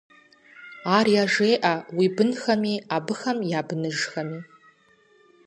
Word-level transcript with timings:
Ар 0.97 1.07
яжеӀэ 1.23 1.73
уи 1.97 2.07
бынхэми, 2.15 2.75
абыхэм 2.95 3.37
я 3.59 3.61
быныжхэми… 3.67 4.39